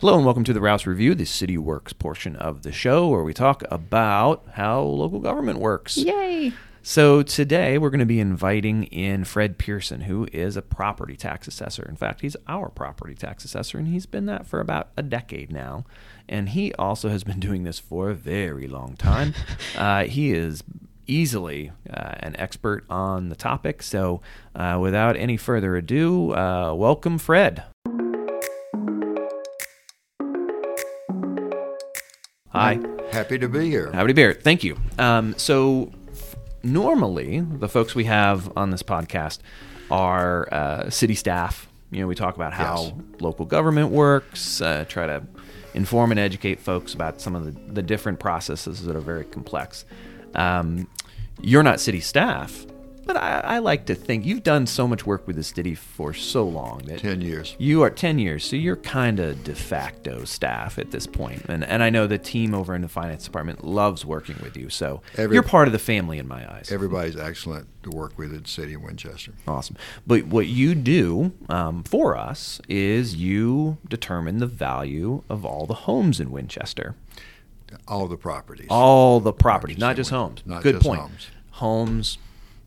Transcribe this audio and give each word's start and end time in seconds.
Hello 0.00 0.16
and 0.16 0.24
welcome 0.24 0.44
to 0.44 0.54
the 0.54 0.60
Rouss 0.60 0.86
Review, 0.86 1.14
the 1.14 1.26
City 1.26 1.58
Works 1.58 1.92
portion 1.92 2.34
of 2.34 2.62
the 2.62 2.72
show 2.72 3.08
where 3.08 3.22
we 3.22 3.34
talk 3.34 3.62
about 3.70 4.42
how 4.54 4.80
local 4.80 5.20
government 5.20 5.58
works. 5.58 5.98
Yay! 5.98 6.54
So 6.82 7.22
today 7.22 7.76
we're 7.76 7.90
going 7.90 8.00
to 8.00 8.06
be 8.06 8.18
inviting 8.18 8.84
in 8.84 9.24
Fred 9.24 9.58
Pearson, 9.58 10.00
who 10.00 10.26
is 10.32 10.56
a 10.56 10.62
property 10.62 11.16
tax 11.16 11.46
assessor. 11.46 11.86
In 11.86 11.96
fact, 11.96 12.22
he's 12.22 12.34
our 12.46 12.70
property 12.70 13.14
tax 13.14 13.44
assessor, 13.44 13.76
and 13.76 13.88
he's 13.88 14.06
been 14.06 14.24
that 14.24 14.46
for 14.46 14.58
about 14.58 14.88
a 14.96 15.02
decade 15.02 15.52
now. 15.52 15.84
And 16.26 16.48
he 16.48 16.72
also 16.76 17.10
has 17.10 17.22
been 17.22 17.38
doing 17.48 17.64
this 17.64 17.78
for 17.78 18.08
a 18.08 18.14
very 18.14 18.66
long 18.66 18.96
time. 18.96 19.34
uh, 19.76 20.04
he 20.04 20.32
is 20.32 20.64
easily 21.06 21.72
uh, 21.92 22.14
an 22.20 22.36
expert 22.36 22.86
on 22.88 23.28
the 23.28 23.36
topic. 23.36 23.82
So 23.82 24.22
uh, 24.54 24.78
without 24.80 25.18
any 25.18 25.36
further 25.36 25.76
ado, 25.76 26.34
uh, 26.34 26.72
welcome, 26.72 27.18
Fred. 27.18 27.64
Hi. 32.50 32.80
Happy 33.12 33.38
to 33.38 33.48
be 33.48 33.68
here. 33.70 33.90
Howdy 33.92 34.12
Bear. 34.12 34.32
Thank 34.34 34.64
you. 34.64 34.76
Um, 34.98 35.34
so, 35.36 35.90
f- 36.10 36.36
normally, 36.62 37.40
the 37.40 37.68
folks 37.68 37.94
we 37.94 38.04
have 38.04 38.52
on 38.56 38.70
this 38.70 38.82
podcast 38.82 39.38
are 39.90 40.52
uh, 40.52 40.90
city 40.90 41.14
staff. 41.14 41.68
You 41.90 42.00
know, 42.00 42.06
we 42.06 42.14
talk 42.14 42.36
about 42.36 42.52
how 42.52 42.82
Yes. 42.82 42.92
local 43.20 43.44
government 43.46 43.90
works, 43.90 44.60
uh, 44.60 44.84
try 44.88 45.06
to 45.06 45.22
inform 45.74 46.10
and 46.10 46.20
educate 46.20 46.60
folks 46.60 46.94
about 46.94 47.20
some 47.20 47.34
of 47.36 47.44
the, 47.44 47.72
the 47.72 47.82
different 47.82 48.18
processes 48.20 48.84
that 48.84 48.94
are 48.96 49.00
very 49.00 49.24
complex. 49.24 49.84
Um, 50.34 50.88
you're 51.40 51.62
not 51.64 51.80
city 51.80 52.00
staff, 52.00 52.66
but 53.12 53.20
I, 53.20 53.40
I 53.56 53.58
like 53.58 53.86
to 53.86 53.94
think 53.96 54.24
you've 54.24 54.44
done 54.44 54.66
so 54.68 54.86
much 54.86 55.04
work 55.04 55.26
with 55.26 55.34
the 55.34 55.42
city 55.42 55.74
for 55.74 56.14
so 56.14 56.44
long 56.46 56.82
that 56.86 57.00
10 57.00 57.20
years. 57.22 57.56
you 57.58 57.82
are 57.82 57.90
10 57.90 58.20
years, 58.20 58.44
so 58.44 58.54
you're 58.54 58.76
kind 58.76 59.18
of 59.18 59.42
de 59.42 59.54
facto 59.54 60.22
staff 60.24 60.78
at 60.78 60.92
this 60.92 61.08
point. 61.08 61.44
And, 61.48 61.64
and 61.64 61.82
I 61.82 61.90
know 61.90 62.06
the 62.06 62.18
team 62.18 62.54
over 62.54 62.72
in 62.74 62.82
the 62.82 62.88
finance 62.88 63.24
department 63.24 63.64
loves 63.64 64.04
working 64.06 64.36
with 64.42 64.56
you, 64.56 64.70
so 64.70 65.02
Every- 65.16 65.34
you're 65.34 65.42
part 65.42 65.66
of 65.66 65.72
the 65.72 65.78
family 65.80 66.18
in 66.18 66.28
my 66.28 66.48
eyes. 66.54 66.70
Everybody's 66.70 67.16
excellent 67.16 67.66
to 67.82 67.90
work 67.90 68.16
with 68.16 68.30
the 68.30 68.48
city 68.48 68.74
of 68.74 68.82
Winchester. 68.82 69.32
Awesome. 69.48 69.76
But 70.06 70.26
what 70.26 70.46
you 70.46 70.76
do 70.76 71.32
um, 71.48 71.82
for 71.82 72.16
us 72.16 72.60
is 72.68 73.16
you 73.16 73.78
determine 73.88 74.38
the 74.38 74.46
value 74.46 75.24
of 75.28 75.44
all 75.44 75.66
the 75.66 75.74
homes 75.74 76.20
in 76.20 76.30
Winchester. 76.30 76.94
All 77.88 78.06
the 78.06 78.16
properties. 78.16 78.66
All 78.70 79.18
the 79.18 79.32
properties, 79.32 79.78
Properties 79.78 79.80
not 79.80 79.96
just 79.96 80.10
homes. 80.10 80.42
not 80.46 80.62
Good 80.62 80.74
just 80.76 80.86
point. 80.86 81.00
homes. 81.00 81.26
Homes, 81.52 82.18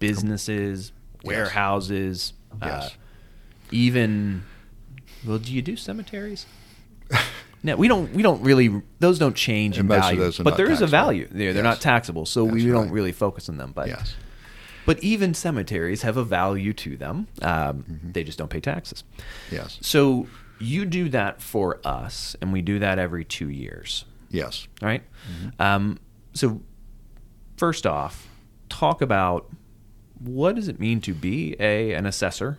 businesses, 0.07 0.91
warehouses, 1.23 2.33
uh, 2.61 2.65
Yes. 2.67 2.95
even. 3.71 4.43
Well, 5.25 5.37
do 5.39 5.53
you 5.53 5.61
do 5.61 5.75
cemeteries? 5.77 6.45
no, 7.63 7.75
we 7.75 7.87
don't. 7.87 8.13
We 8.13 8.21
don't 8.23 8.41
really. 8.41 8.81
Those 8.99 9.19
don't 9.19 9.35
change 9.35 9.75
in 9.77 9.81
And 9.85 9.91
of 9.91 10.01
value, 10.01 10.31
but 10.43 10.57
there 10.57 10.69
is 10.69 10.81
a 10.81 10.87
value 10.87 11.27
there. 11.31 11.53
They're 11.53 11.63
not 11.63 11.79
taxable, 11.81 12.25
so 12.25 12.43
we 12.43 12.61
That's 12.61 12.73
don't 12.73 12.83
right. 12.85 12.91
really 12.93 13.11
focus 13.11 13.49
on 13.49 13.57
them. 13.57 13.71
But 13.73 13.87
Yes. 13.87 14.15
but 14.85 15.01
even 15.03 15.33
cemeteries 15.33 16.01
have 16.01 16.17
a 16.17 16.23
value 16.25 16.73
to 16.73 16.97
them. 16.97 17.27
Um, 17.41 17.83
Mm-hmm. 17.83 18.11
They 18.11 18.23
just 18.23 18.37
don't 18.37 18.49
pay 18.49 18.59
taxes. 18.59 19.03
Yes. 19.51 19.77
So 19.81 20.27
you 20.59 20.85
do 20.85 21.09
that 21.09 21.41
for 21.41 21.79
us, 21.85 22.35
and 22.41 22.51
we 22.53 22.61
do 22.61 22.79
that 22.79 22.99
every 22.99 23.23
two 23.25 23.49
years, 23.49 24.05
Yes. 24.29 24.67
right? 24.81 25.03
Mm-hmm. 25.31 25.61
Um, 25.61 25.99
so 26.33 26.61
first 27.57 27.85
off, 27.85 28.27
talk 28.69 29.01
about 29.01 29.49
what 30.23 30.55
does 30.55 30.67
it 30.67 30.79
mean 30.79 31.01
to 31.01 31.13
be 31.13 31.55
a 31.59 31.93
an 31.93 32.05
assessor, 32.05 32.57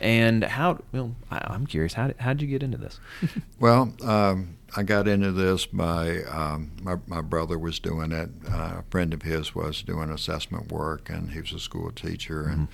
and 0.00 0.44
how. 0.44 0.80
Well, 0.92 1.14
I, 1.30 1.40
I'm 1.50 1.66
curious. 1.66 1.94
How 1.94 2.08
did, 2.08 2.16
how 2.18 2.32
did 2.32 2.42
you 2.42 2.48
get 2.48 2.62
into 2.62 2.78
this? 2.78 2.98
Well, 3.60 3.94
um, 4.02 4.58
I 4.76 4.82
got 4.82 5.08
into 5.08 5.32
this 5.32 5.64
by 5.64 6.22
um, 6.24 6.72
my, 6.82 6.96
my 7.06 7.22
brother 7.22 7.58
was 7.58 7.78
doing 7.78 8.12
it. 8.12 8.28
Uh, 8.46 8.80
a 8.80 8.84
friend 8.90 9.14
of 9.14 9.22
his 9.22 9.54
was 9.54 9.82
doing 9.82 10.10
assessment 10.10 10.70
work, 10.70 11.08
and 11.08 11.30
he 11.30 11.40
was 11.40 11.52
a 11.52 11.58
school 11.58 11.90
teacher, 11.92 12.42
and 12.42 12.68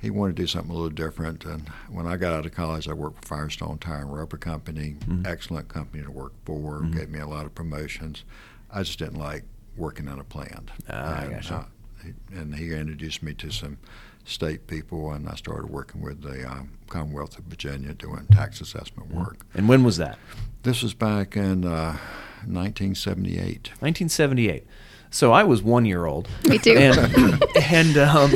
he 0.00 0.10
wanted 0.10 0.36
to 0.36 0.42
do 0.42 0.46
something 0.46 0.70
a 0.70 0.74
little 0.74 0.90
different. 0.90 1.44
And 1.44 1.68
when 1.88 2.06
I 2.06 2.16
got 2.16 2.32
out 2.32 2.46
of 2.46 2.52
college, 2.52 2.88
I 2.88 2.92
worked 2.92 3.22
for 3.22 3.28
Firestone 3.28 3.78
Tire 3.78 4.02
and 4.02 4.14
Rubber 4.14 4.36
Company, 4.36 4.96
excellent 5.24 5.68
company 5.68 6.04
to 6.04 6.10
work 6.10 6.32
for, 6.44 6.82
gave 6.82 7.08
me 7.08 7.18
a 7.18 7.26
lot 7.26 7.46
of 7.46 7.54
promotions. 7.54 8.24
I 8.70 8.82
just 8.82 8.98
didn't 8.98 9.18
like 9.18 9.44
working 9.76 10.06
in 10.06 10.18
a 10.18 10.24
plant. 10.24 10.70
Ah, 10.88 11.20
I 11.20 11.22
and, 11.24 11.34
gotcha. 11.34 11.66
He- 12.04 12.36
and 12.36 12.54
he 12.54 12.72
introduced 12.72 13.22
me 13.22 13.34
to 13.34 13.50
some 13.50 13.78
state 14.24 14.66
people, 14.66 15.12
and 15.12 15.28
I 15.28 15.34
started 15.34 15.70
working 15.70 16.00
with 16.02 16.22
the 16.22 16.48
um, 16.48 16.72
Commonwealth 16.88 17.38
of 17.38 17.44
Virginia 17.44 17.94
doing 17.94 18.26
tax 18.30 18.60
assessment 18.60 19.12
work. 19.12 19.46
And 19.54 19.68
when 19.68 19.82
was 19.84 19.96
that? 19.96 20.18
This 20.62 20.82
was 20.82 20.94
back 20.94 21.36
in 21.36 21.64
uh, 21.64 21.96
1978. 22.46 23.68
1978. 23.80 24.66
So 25.12 25.32
I 25.32 25.42
was 25.42 25.62
one 25.62 25.84
year 25.86 26.06
old. 26.06 26.28
Me 26.48 26.58
too. 26.58 26.76
And 26.76 27.42
and 27.56 27.98
um, 27.98 28.32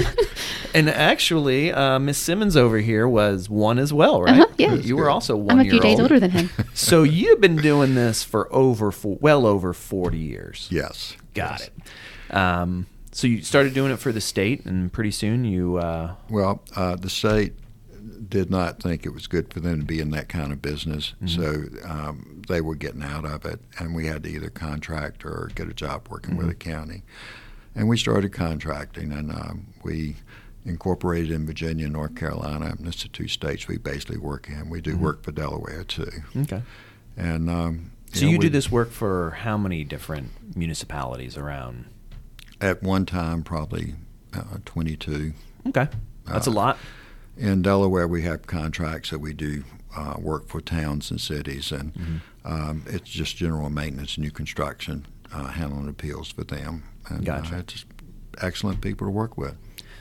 and 0.75 0.91
actually, 0.91 1.73
uh, 1.73 2.01
Miss 2.01 2.19
Simmons 2.19 2.57
over 2.57 2.79
here 2.79 3.07
was 3.07 3.49
one 3.49 3.79
as 3.79 3.93
well, 3.93 4.21
right? 4.23 4.41
Uh-huh, 4.41 4.53
yeah. 4.59 4.75
You 4.75 4.97
were 4.97 5.09
also 5.09 5.37
one 5.37 5.61
I'm 5.61 5.67
a 5.67 5.71
few 5.71 5.79
days 5.79 6.01
old. 6.01 6.11
older 6.11 6.21
than 6.21 6.31
him. 6.33 6.51
So 6.75 7.05
you've 7.05 7.41
been 7.41 7.57
doing 7.57 7.95
this 7.95 8.25
for 8.25 8.53
over 8.53 8.91
for 8.91 9.17
well 9.21 9.47
over 9.47 9.73
40 9.73 10.19
years. 10.19 10.67
Yes. 10.73 11.17
Got 11.33 11.61
yes. 11.61 11.71
it. 12.31 12.35
Um, 12.35 12.87
so 13.15 13.29
you 13.29 13.43
started 13.43 13.75
doing 13.75 13.93
it 13.93 13.99
for 13.99 14.11
the 14.11 14.21
state, 14.21 14.67
and 14.67 14.93
pretty 14.93 15.13
soon 15.13 15.45
you. 15.45 15.77
Uh, 15.77 16.15
Well, 16.29 16.63
uh, 16.75 16.97
the 16.97 17.09
state 17.09 17.55
did 18.29 18.51
not 18.51 18.83
think 18.83 19.07
it 19.07 19.11
was 19.11 19.29
good 19.29 19.53
for 19.53 19.61
them 19.61 19.79
to 19.79 19.87
be 19.87 20.01
in 20.01 20.11
that 20.11 20.29
kind 20.29 20.53
of 20.53 20.61
business, 20.61 21.15
so 21.27 21.65
um, 21.87 22.43
they 22.49 22.61
were 22.61 22.75
getting 22.75 23.03
out 23.05 23.25
of 23.25 23.45
it, 23.45 23.61
and 23.79 23.95
we 23.95 24.07
had 24.07 24.25
to 24.25 24.29
either 24.29 24.51
contract 24.51 25.25
or 25.25 25.51
get 25.55 25.69
a 25.69 25.73
job 25.75 26.09
working 26.11 26.37
with 26.37 26.49
the 26.49 26.55
county. 26.55 27.03
And 27.77 27.89
we 27.89 27.97
started 27.97 28.33
contracting, 28.33 29.13
and 29.13 29.31
um, 29.31 29.69
we 29.85 30.17
incorporated 30.65 31.31
in 31.31 31.47
Virginia, 31.47 31.89
North 31.89 32.17
Carolina, 32.17 32.75
and 32.77 32.87
that's 32.87 33.03
the 33.05 33.09
two 33.09 33.29
states 33.29 33.69
we 33.69 33.79
basically 33.79 34.19
work 34.19 34.49
in. 34.49 34.71
We 34.71 34.81
do 34.81 34.97
work 34.97 35.23
for 35.23 35.31
Delaware 35.31 35.85
too, 35.85 36.11
okay. 36.37 36.63
and 37.17 37.49
um, 37.49 37.93
So 38.13 38.25
know, 38.25 38.33
you 38.33 38.39
do 38.39 38.49
this 38.49 38.73
work 38.73 38.91
for 38.91 39.31
how 39.31 39.57
many 39.57 39.85
different 39.85 40.57
municipalities 40.57 41.37
around? 41.37 41.87
At 42.65 42.83
one 42.83 43.05
time 43.07 43.43
probably 43.43 43.95
uh, 44.35 44.43
22. 44.65 45.33
Okay, 45.69 45.89
that's 46.27 46.47
a 46.47 46.51
Uh, 46.51 46.55
lot. 46.55 46.79
In 47.37 47.63
Delaware, 47.63 48.07
we 48.09 48.23
have 48.23 48.47
contracts 48.47 49.11
that 49.11 49.19
we 49.19 49.33
do 49.33 49.65
uh, 49.97 50.15
work 50.19 50.49
for 50.49 50.61
towns 50.61 51.11
and 51.11 51.21
cities, 51.21 51.71
and 51.73 51.93
Mm-hmm. 51.95 52.17
um, 52.53 52.83
it's 52.87 53.11
just 53.11 53.37
general 53.37 53.71
maintenance, 53.71 54.17
new 54.19 54.31
construction, 54.31 55.07
uh, 55.33 55.49
handling 55.49 55.89
appeals 55.89 56.31
for 56.31 56.45
them. 56.45 56.85
And, 57.09 57.25
Gotcha. 57.25 57.57
Uh, 57.57 57.59
it's 57.59 57.73
just 57.75 57.87
excellent 58.41 58.81
people 58.81 59.07
to 59.07 59.11
work 59.11 59.37
with. 59.37 59.57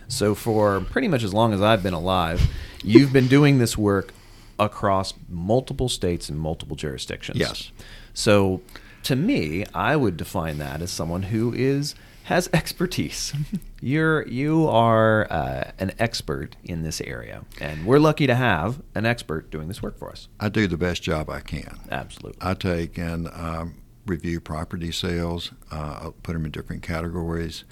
So 0.08 0.36
for 0.36 0.80
pretty 0.82 1.08
much 1.08 1.24
as 1.24 1.34
long 1.34 1.54
as 1.54 1.62
I've 1.62 1.82
been 1.84 1.94
alive, 1.94 2.42
you've 2.84 3.12
been 3.14 3.28
doing 3.28 3.58
this 3.58 3.78
work 3.78 4.14
across 4.60 5.14
multiple 5.30 5.90
states 5.90 6.30
and 6.30 6.40
multiple 6.40 6.76
jurisdictions. 6.76 7.40
Yes. 7.40 7.72
So 8.14 8.62
to 9.04 9.16
me, 9.16 9.66
I 9.74 9.96
would 9.96 10.18
define 10.18 10.58
that 10.60 10.82
as 10.82 10.92
someone 10.92 11.24
who 11.24 11.54
is 11.54 11.96
has 12.24 12.50
expertise. 12.54 13.34
You're 13.82 14.26
you 14.28 14.68
are 14.68 15.28
uh, 15.32 15.72
an 15.78 15.92
expert 16.00 16.56
in 16.64 16.84
this 16.84 17.02
area, 17.02 17.44
and 17.60 17.86
we're 17.86 18.00
lucky 18.00 18.28
to 18.28 18.36
have 18.36 18.82
an 18.96 19.06
expert 19.06 19.52
doing 19.52 19.68
this 19.68 19.82
work 19.82 19.98
for 19.98 20.10
us. 20.10 20.30
I 20.40 20.50
do 20.50 20.68
the 20.68 20.78
best 20.78 21.04
job 21.04 21.30
I 21.30 21.42
can. 21.42 21.80
Absolutely. 21.92 22.40
I 22.42 22.54
take 22.54 22.98
and 22.98 23.28
um, 23.34 23.76
review 24.06 24.40
property 24.40 24.92
sales, 24.92 25.52
uh, 25.72 26.12
put 26.24 26.34
them 26.34 26.46
in 26.46 26.52
different 26.52 26.82
categories, 26.82 27.66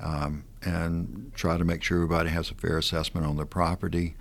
um, 0.00 0.44
and 0.62 1.30
try 1.34 1.58
to 1.58 1.64
make 1.64 1.82
sure 1.82 1.98
everybody 1.98 2.30
has 2.30 2.50
a 2.50 2.54
fair 2.54 2.78
assessment 2.78 3.26
on 3.26 3.36
their 3.36 3.46
property. 3.46 4.16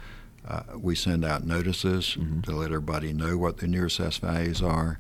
Uh, 0.47 0.63
we 0.77 0.95
send 0.95 1.23
out 1.23 1.45
notices 1.45 2.17
to 2.43 2.51
let 2.55 2.67
everybody 2.67 3.13
know 3.13 3.37
what 3.37 3.57
the 3.57 3.67
new 3.67 3.85
assessed 3.85 4.21
values 4.21 4.61
are. 4.61 4.99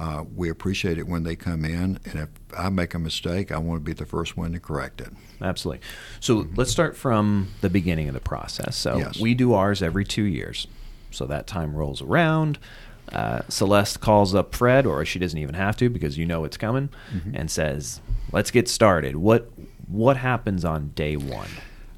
Uh, 0.00 0.24
we 0.34 0.48
appreciate 0.48 0.96
it 0.96 1.06
when 1.06 1.24
they 1.24 1.36
come 1.36 1.62
in, 1.62 1.98
and 2.06 2.14
if 2.14 2.28
I 2.56 2.70
make 2.70 2.94
a 2.94 2.98
mistake, 2.98 3.52
I 3.52 3.58
want 3.58 3.80
to 3.82 3.84
be 3.84 3.92
the 3.92 4.06
first 4.06 4.34
one 4.34 4.52
to 4.52 4.58
correct 4.58 4.98
it. 5.02 5.10
Absolutely. 5.42 5.86
So 6.20 6.46
let's 6.56 6.70
start 6.70 6.96
from 6.96 7.48
the 7.60 7.68
beginning 7.68 8.08
of 8.08 8.14
the 8.14 8.20
process. 8.20 8.76
So 8.76 8.96
Yes. 8.96 9.20
we 9.20 9.34
do 9.34 9.52
ours 9.52 9.82
every 9.82 10.06
two 10.06 10.22
years. 10.22 10.66
So 11.10 11.26
that 11.26 11.46
time 11.46 11.74
rolls 11.74 12.00
around. 12.00 12.58
Uh, 13.12 13.42
Celeste 13.50 14.00
calls 14.00 14.34
up 14.34 14.54
Fred, 14.54 14.86
or 14.86 15.04
she 15.04 15.18
doesn't 15.18 15.38
even 15.38 15.54
have 15.56 15.76
to 15.76 15.90
because 15.90 16.16
you 16.16 16.24
know 16.24 16.44
it's 16.44 16.56
coming, 16.56 16.88
and 17.34 17.50
says, 17.50 18.00
"Let's 18.32 18.50
get 18.50 18.68
started." 18.68 19.16
What 19.16 19.50
what 19.86 20.16
happens 20.16 20.64
on 20.64 20.92
day 20.94 21.16
one? 21.18 21.48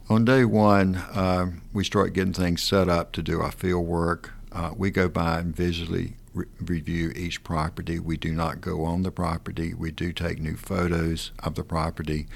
On 0.09 0.25
day 0.25 0.45
one, 0.45 1.01
um, 1.15 1.63
we 1.73 1.85
start 1.85 2.15
getting 2.15 2.33
things 2.33 2.63
set 2.63 2.89
up 2.89 3.13
to 3.13 3.23
do 3.23 3.41
our 3.41 3.53
field 3.53 3.87
work. 3.87 4.33
Uh, 4.51 4.73
we 4.77 4.91
go 4.91 5.09
by 5.09 5.39
and 5.39 5.55
visually 5.55 6.15
re- 6.35 6.47
review 6.61 7.13
each 7.15 7.43
property. 7.45 7.99
We 7.99 8.17
do 8.17 8.33
not 8.33 8.61
go 8.61 8.85
on 8.85 9.03
the 9.03 9.11
property. 9.11 9.75
We 9.75 9.91
do 9.91 10.13
take 10.13 10.39
new 10.41 10.57
photos 10.57 11.33
of 11.41 11.55
the 11.55 11.65
property. 11.65 12.27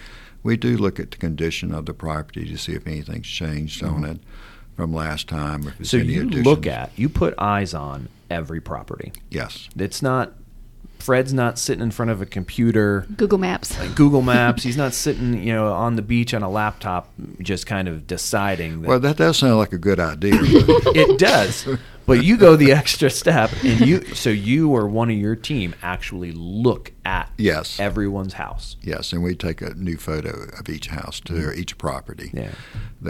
We 0.42 0.56
do 0.56 0.76
look 0.76 1.00
at 1.00 1.10
the 1.10 1.16
condition 1.16 1.74
of 1.74 1.86
the 1.86 1.94
property 1.94 2.46
to 2.46 2.56
see 2.56 2.72
if 2.74 2.86
anything's 2.86 3.26
changed 3.26 3.82
on 3.82 4.02
mm-hmm. 4.02 4.12
it. 4.12 4.20
from 4.76 4.92
last 4.94 5.28
time. 5.28 5.72
If 5.80 5.86
So 5.88 5.98
any 5.98 6.12
you 6.12 6.22
additions. 6.22 6.46
look 6.46 6.66
at, 6.66 6.92
you 6.96 7.08
put 7.08 7.34
eyes 7.38 7.74
on 7.74 8.08
every 8.30 8.60
property. 8.60 9.12
yes, 9.30 9.68
It's 9.76 10.02
not, 10.02 10.34
Fred's 10.98 11.32
not 11.32 11.58
sitting 11.58 11.82
in 11.82 11.90
front 11.90 12.10
of 12.10 12.20
a 12.20 12.26
computer, 12.26 13.06
Google 13.16 13.38
Maps. 13.38 13.76
Google 13.94 14.22
Maps. 14.22 14.62
He's 14.62 14.76
not 14.76 14.92
sitting, 14.94 15.42
you 15.42 15.52
know, 15.52 15.72
on 15.72 15.96
the 15.96 16.02
beach 16.02 16.34
on 16.34 16.42
a 16.42 16.50
laptop, 16.50 17.12
just 17.40 17.66
kind 17.66 17.86
of 17.88 18.06
deciding. 18.06 18.82
That 18.82 18.88
well, 18.88 19.00
that 19.00 19.16
does 19.16 19.38
sound 19.38 19.58
like 19.58 19.72
a 19.72 19.78
good 19.78 20.00
idea. 20.00 20.32
it 20.40 21.18
does, 21.18 21.68
but 22.06 22.24
you 22.24 22.36
go 22.36 22.56
the 22.56 22.72
extra 22.80 23.10
step, 23.10 23.50
and 23.64 23.80
you. 23.80 24.02
So 24.14 24.30
you 24.30 24.70
or 24.70 24.86
one 24.88 25.10
of 25.10 25.16
your 25.16 25.36
team 25.36 25.74
actually 25.82 26.32
look 26.32 26.92
at 27.04 27.30
yes, 27.36 27.78
everyone's 27.80 28.34
house. 28.34 28.76
yes, 28.82 29.12
and 29.12 29.22
we 29.22 29.34
take 29.34 29.60
a 29.62 29.74
new 29.74 29.96
photo 29.96 30.46
of 30.58 30.68
each 30.68 30.86
house 30.88 31.20
to 31.20 31.36
or 31.48 31.52
each 31.52 31.76
property. 31.78 32.30
Yeah. 32.32 32.52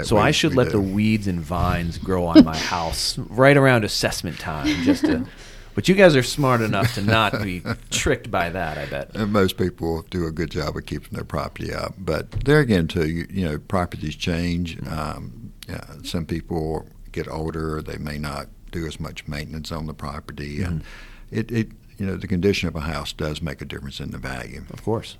So 0.04 0.16
we- 0.16 0.22
I 0.22 0.30
should 0.30 0.54
let 0.54 0.66
do. 0.66 0.72
the 0.72 0.80
weeds 0.80 1.26
and 1.26 1.40
vines 1.40 1.98
grow 1.98 2.26
on 2.26 2.44
my 2.44 2.56
house 2.74 3.18
right 3.18 3.56
around 3.56 3.84
assessment 3.84 4.38
time, 4.38 4.66
just 4.82 5.04
to. 5.04 5.26
But 5.76 5.88
you 5.90 5.94
guys 5.94 6.16
are 6.16 6.22
smart 6.22 6.62
enough 6.62 6.94
to 6.94 7.02
not 7.02 7.42
be 7.42 7.62
tricked 7.90 8.30
by 8.30 8.48
that. 8.48 8.78
I 8.78 8.86
bet. 8.86 9.10
And 9.14 9.30
most 9.30 9.58
people 9.58 10.06
do 10.08 10.26
a 10.26 10.32
good 10.32 10.50
job 10.50 10.74
of 10.74 10.86
keeping 10.86 11.10
their 11.12 11.22
property 11.22 11.70
up. 11.70 11.92
But 11.98 12.30
there 12.46 12.60
again, 12.60 12.88
too, 12.88 13.06
you, 13.06 13.26
you 13.28 13.44
know, 13.44 13.58
properties 13.58 14.16
change. 14.16 14.78
Um, 14.88 15.52
yeah, 15.68 15.84
some 16.02 16.24
people 16.24 16.86
get 17.12 17.28
older; 17.28 17.82
they 17.82 17.98
may 17.98 18.16
not 18.16 18.46
do 18.76 18.86
as 18.86 19.00
much 19.00 19.26
maintenance 19.26 19.72
on 19.72 19.86
the 19.86 19.94
property, 19.94 20.62
and 20.62 20.80
mm-hmm. 20.80 21.38
it, 21.38 21.50
it, 21.50 21.68
you 21.98 22.06
know, 22.06 22.16
the 22.16 22.26
condition 22.26 22.68
of 22.68 22.76
a 22.76 22.80
house 22.80 23.12
does 23.12 23.40
make 23.40 23.62
a 23.62 23.64
difference 23.64 24.00
in 24.00 24.10
the 24.10 24.18
value. 24.18 24.62
Of 24.70 24.82
course. 24.82 25.16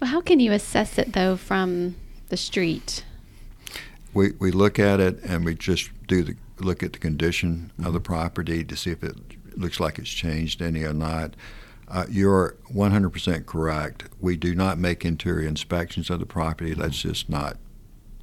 Well, 0.00 0.10
how 0.10 0.20
can 0.20 0.40
you 0.40 0.52
assess 0.52 0.98
it 0.98 1.12
though 1.12 1.36
from 1.36 1.96
the 2.28 2.36
street? 2.36 3.04
We 4.14 4.32
we 4.32 4.50
look 4.50 4.78
at 4.78 5.00
it 5.00 5.22
and 5.22 5.44
we 5.44 5.54
just 5.54 5.90
do 6.06 6.22
the 6.22 6.36
look 6.58 6.82
at 6.82 6.92
the 6.92 6.98
condition 6.98 7.70
of 7.78 7.92
the 7.92 7.98
mm-hmm. 7.98 8.12
property 8.12 8.64
to 8.64 8.76
see 8.76 8.90
if 8.90 9.02
it 9.02 9.16
looks 9.56 9.80
like 9.80 9.98
it's 9.98 10.10
changed 10.10 10.62
any 10.62 10.82
or 10.82 10.92
not. 10.92 11.34
Uh, 11.88 12.06
you're 12.08 12.56
100% 12.72 13.44
correct. 13.44 14.04
We 14.18 14.36
do 14.36 14.54
not 14.54 14.78
make 14.78 15.04
interior 15.04 15.46
inspections 15.46 16.08
of 16.08 16.20
the 16.20 16.26
property. 16.26 16.72
That's 16.72 16.98
mm-hmm. 16.98 17.08
just 17.10 17.28
not 17.28 17.58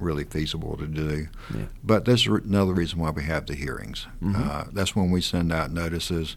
really 0.00 0.24
feasible 0.24 0.76
to 0.76 0.86
do. 0.86 1.28
Yeah. 1.54 1.66
But 1.84 2.04
that's 2.04 2.26
another 2.26 2.72
reason 2.72 2.98
why 2.98 3.10
we 3.10 3.24
have 3.24 3.46
the 3.46 3.54
hearings. 3.54 4.06
Mhm. 4.22 4.34
Uh, 4.36 4.64
that's 4.72 4.94
when 4.96 5.10
we 5.10 5.20
send 5.20 5.52
out 5.52 5.70
notices, 5.72 6.36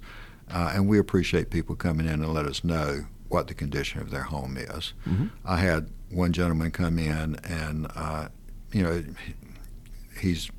uh, 0.51 0.71
and 0.73 0.87
we 0.87 0.97
appreciate 0.99 1.49
people 1.49 1.75
coming 1.75 2.05
in 2.07 2.23
and 2.23 2.33
let 2.33 2.45
us 2.45 2.63
know 2.63 3.05
what 3.29 3.47
the 3.47 3.53
condition 3.53 3.99
of 4.01 4.11
their 4.11 4.23
home 4.23 4.57
is. 4.57 4.93
Mhm. 5.07 5.29
I 5.45 5.57
had 5.57 5.89
one 6.09 6.33
gentleman 6.33 6.71
come 6.71 6.99
in, 6.99 7.35
and 7.43 7.87
uh, 7.95 8.27
you 8.71 8.83
know, 8.83 9.03
he's 10.19 10.49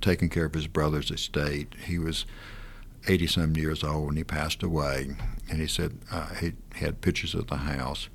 taking 0.00 0.28
care 0.28 0.46
of 0.46 0.54
his 0.54 0.66
brother's 0.66 1.10
estate. 1.10 1.74
He 1.86 1.98
was 1.98 2.24
80 3.06 3.26
some 3.26 3.56
years 3.56 3.82
old 3.84 4.08
and 4.10 4.18
he 4.18 4.24
passed 4.24 4.62
away. 4.62 5.16
And 5.48 5.60
he 5.60 5.66
said 5.66 5.98
uh, 6.12 6.28
he 6.36 6.52
had 6.74 7.00
pictures 7.00 7.34
of 7.34 7.48
the 7.48 7.56
house, 7.56 8.08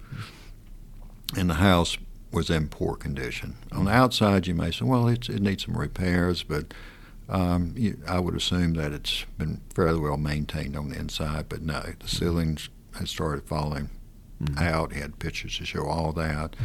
and 1.36 1.50
the 1.50 1.56
house 1.56 1.98
was 2.36 2.50
in 2.50 2.68
poor 2.68 2.96
condition. 2.96 3.56
On 3.72 3.86
the 3.86 3.92
outside, 3.92 4.46
you 4.46 4.54
may 4.54 4.70
say, 4.70 4.84
well, 4.86 5.08
it's, 5.08 5.30
it 5.30 5.42
needs 5.42 5.66
some 5.66 5.78
repairs, 5.78 6.44
but 6.44 6.74
um, 7.30 7.74
you, 7.78 7.98
I 8.08 8.20
would 8.20 8.36
assume 8.36 8.74
that 8.76 8.92
it's 8.92 9.26
been 9.38 9.62
fairly 9.74 10.00
well 10.00 10.18
maintained 10.18 10.76
on 10.76 10.90
the 10.90 11.00
inside. 11.00 11.48
But 11.50 11.62
no, 11.62 11.82
the 12.00 12.08
ceilings 12.08 12.70
had 12.96 13.08
started 13.08 13.48
falling 13.48 13.90
Mhm. 14.44 14.62
out. 14.62 14.92
He 14.92 15.00
had 15.00 15.18
pictures 15.18 15.58
to 15.60 15.66
show 15.66 15.86
all 15.88 16.12
that. 16.12 16.58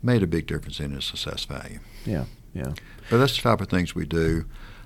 Made 0.00 0.22
a 0.22 0.28
big 0.28 0.46
difference 0.46 0.78
in 0.78 0.92
his 0.92 1.10
assessed 1.12 1.48
value. 1.48 1.80
Yeah. 2.04 2.26
Yeah. 2.54 2.72
But 3.10 3.18
that's 3.18 3.34
the 3.36 3.42
type 3.42 3.60
of 3.60 3.68
things 3.68 3.94
we 3.96 4.06
do. 4.06 4.44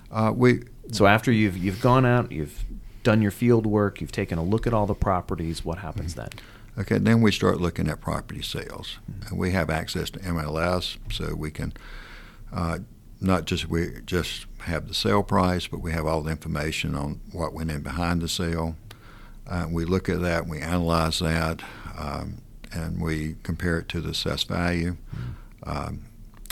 Uh, 0.09 0.33
we 0.35 0.63
So 0.91 1.05
after 1.05 1.31
you've 1.31 1.55
you've 1.55 1.81
gone 1.81 2.03
out, 2.05 2.31
you've 2.31 2.65
done 3.03 3.21
your 3.21 3.31
field 3.31 3.65
work, 3.67 4.01
you've 4.01 4.11
taken 4.11 4.39
a 4.39 4.43
look 4.43 4.65
at 4.65 4.73
all 4.73 4.87
the 4.87 4.95
properties. 4.95 5.63
What 5.63 5.77
happens 5.77 6.15
then? 6.15 6.29
Okay, 6.77 6.97
then 6.97 7.21
we 7.21 7.31
start 7.31 7.59
looking 7.59 7.89
at 7.89 7.99
property 7.99 8.41
sales. 8.41 8.97
And 9.29 9.37
we 9.37 9.51
have 9.51 9.69
access 9.69 10.09
to 10.11 10.19
MLS, 10.19 10.97
so 11.11 11.35
we 11.35 11.51
can 11.51 11.73
uh, 12.53 12.79
not 13.19 13.45
just 13.45 13.69
we 13.69 13.99
just 14.05 14.45
have 14.61 14.87
the 14.87 14.93
sale 14.93 15.23
price, 15.23 15.67
but 15.67 15.79
we 15.79 15.91
have 15.91 16.05
all 16.05 16.21
the 16.21 16.31
information 16.31 16.95
on 16.95 17.21
what 17.31 17.53
went 17.53 17.71
in 17.71 17.81
behind 17.81 18.21
the 18.21 18.27
sale. 18.27 18.75
Uh, 19.47 19.67
we 19.69 19.85
look 19.85 20.09
at 20.09 20.21
that, 20.21 20.47
we 20.47 20.59
analyze 20.59 21.19
that, 21.19 21.61
um, 21.97 22.41
and 22.71 23.01
we 23.01 23.35
compare 23.43 23.79
it 23.79 23.89
to 23.89 24.01
the 24.01 24.09
assessed 24.09 24.47
value. 24.47 24.97
Um, 25.63 26.05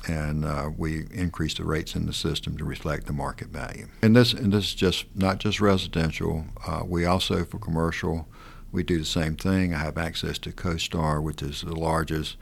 and 0.07 0.45
uh, 0.45 0.69
we 0.77 1.05
increase 1.11 1.53
the 1.55 1.63
rates 1.63 1.95
in 1.95 2.05
the 2.05 2.13
system 2.13 2.57
to 2.57 2.63
reflect 2.63 3.05
the 3.05 3.13
market 3.13 3.49
value. 3.49 3.87
And 4.01 4.15
this, 4.15 4.33
and 4.33 4.51
this 4.51 4.65
is 4.65 4.75
just 4.75 5.05
not 5.15 5.39
just 5.39 5.59
residential. 5.59 6.45
Uh, 6.65 6.83
we 6.85 7.05
also, 7.05 7.43
for 7.43 7.59
commercial, 7.59 8.27
we 8.71 8.83
do 8.83 8.99
the 8.99 9.05
same 9.05 9.35
thing. 9.35 9.73
I 9.73 9.79
have 9.79 9.97
access 9.97 10.37
to 10.39 10.51
CoStar, 10.51 11.21
which 11.21 11.41
is 11.41 11.61
the 11.61 11.75
largest 11.75 12.37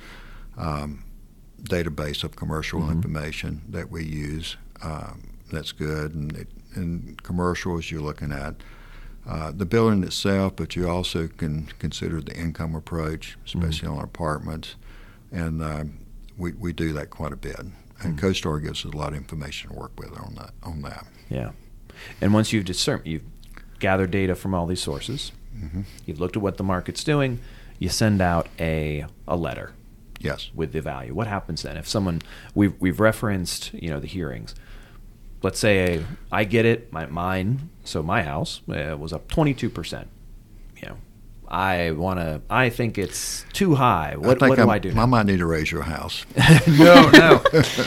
um, 0.57 1.03
database 1.63 2.23
of 2.23 2.35
commercial 2.35 2.81
Mhm. 2.81 2.91
information 2.91 3.61
that 3.69 3.89
we 3.91 4.03
use. 4.03 4.57
Um, 4.81 5.29
that's 5.51 5.71
good. 5.71 6.13
And 6.13 6.35
it, 6.35 6.47
in 6.75 7.17
commercials, 7.23 7.89
you're 7.91 8.01
looking 8.01 8.31
at 8.31 8.55
uh, 9.27 9.51
the 9.51 9.65
building 9.65 10.03
itself, 10.03 10.55
but 10.55 10.75
you 10.75 10.87
also 10.89 11.27
can 11.27 11.67
consider 11.79 12.21
the 12.21 12.33
income 12.37 12.73
approach, 12.75 13.37
especially 13.45 13.87
on 13.87 13.99
apartments. 14.03 14.75
And 15.31 15.61
um, 15.61 15.99
we, 16.37 16.53
we 16.53 16.71
do 16.71 16.93
that 16.93 17.09
quite 17.09 17.33
a 17.33 17.37
bit. 17.37 17.59
And 17.59 18.17
Mhm. 18.17 18.19
CoStar 18.19 18.61
gives 18.63 18.85
us 18.85 18.93
a 18.93 18.95
lot 18.97 19.09
of 19.09 19.15
information 19.15 19.69
to 19.71 19.75
work 19.75 19.99
with 19.99 20.17
on 20.17 20.35
that. 20.35 20.51
On 20.63 20.81
that. 20.83 21.05
Yeah. 21.29 21.51
And 22.21 22.33
once 22.33 22.53
you've 22.53 22.63
discerned, 22.65 23.01
you've 23.05 23.23
gathered 23.79 24.11
data 24.11 24.33
from 24.35 24.53
all 24.53 24.65
these 24.65 24.81
sources. 24.81 25.31
Hmm 25.59 25.81
You've 26.05 26.19
looked 26.19 26.35
at 26.35 26.41
what 26.41 26.57
the 26.57 26.63
market's 26.63 27.03
doing. 27.03 27.39
You 27.79 27.89
send 27.89 28.21
out 28.21 28.47
a 28.59 29.05
a 29.27 29.35
letter 29.35 29.73
Yes. 30.19 30.49
with 30.55 30.71
the 30.71 30.81
value. 30.81 31.13
What 31.13 31.27
happens 31.27 31.61
then 31.63 31.77
if 31.77 31.87
someone 31.87 32.21
we've 32.55 32.73
we've 32.79 32.99
referenced 32.99 33.73
you 33.73 33.89
know 33.89 33.99
the 33.99 34.07
hearings. 34.07 34.55
Let's 35.43 35.59
say 35.59 36.03
I 36.31 36.43
get 36.45 36.65
it, 36.65 36.91
my 36.91 37.05
mine, 37.05 37.69
so 37.83 38.01
my 38.01 38.23
house 38.23 38.61
uh, 38.69 38.95
was 38.97 39.13
up 39.13 39.27
twenty 39.27 39.53
two 39.53 39.69
percent. 39.69 40.07
You 40.81 40.89
know, 40.89 40.97
I 41.47 41.91
want 41.91 42.19
to. 42.19 42.41
I 42.49 42.69
think 42.69 42.97
it's 42.97 43.45
too 43.53 43.75
high. 43.75 44.15
What, 44.17 44.41
I 44.43 44.49
what 44.49 44.55
do 44.55 44.61
I'm- 44.61 44.69
I 44.69 44.79
do? 44.79 44.93
I 44.97 45.05
might 45.05 45.25
need 45.25 45.37
to 45.39 45.45
raise 45.45 45.71
your 45.71 45.83
house. 45.83 46.25
no, 46.67 47.09
no. 47.09 47.41